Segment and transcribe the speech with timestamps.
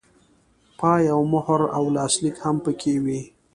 [0.79, 3.21] پای او مهر او لاسلیک هم پکې وي.